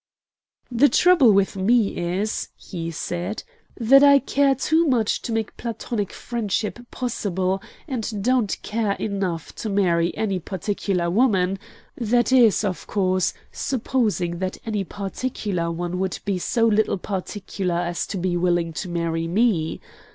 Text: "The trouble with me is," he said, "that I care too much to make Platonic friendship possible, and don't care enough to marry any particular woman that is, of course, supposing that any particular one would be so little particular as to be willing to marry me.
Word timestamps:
"The 0.71 0.89
trouble 0.89 1.31
with 1.31 1.55
me 1.55 1.95
is," 1.95 2.49
he 2.55 2.89
said, 2.89 3.43
"that 3.79 4.01
I 4.01 4.17
care 4.17 4.55
too 4.55 4.87
much 4.87 5.21
to 5.21 5.31
make 5.31 5.55
Platonic 5.57 6.11
friendship 6.11 6.79
possible, 6.89 7.61
and 7.87 8.23
don't 8.23 8.59
care 8.63 8.93
enough 8.93 9.53
to 9.57 9.69
marry 9.69 10.11
any 10.17 10.39
particular 10.39 11.11
woman 11.11 11.59
that 11.95 12.31
is, 12.31 12.63
of 12.63 12.87
course, 12.87 13.35
supposing 13.51 14.39
that 14.39 14.57
any 14.65 14.83
particular 14.83 15.69
one 15.69 15.99
would 15.99 16.17
be 16.25 16.39
so 16.39 16.65
little 16.65 16.97
particular 16.97 17.75
as 17.75 18.07
to 18.07 18.17
be 18.17 18.35
willing 18.35 18.73
to 18.73 18.89
marry 18.89 19.27
me. 19.27 19.81